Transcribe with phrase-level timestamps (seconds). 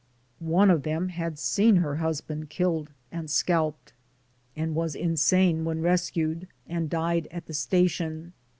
[0.49, 3.93] One of them had seen her husband killed and scalped
[4.55, 8.33] and was insane when rescued, and died at the station.